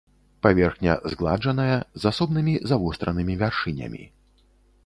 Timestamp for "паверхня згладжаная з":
0.45-2.09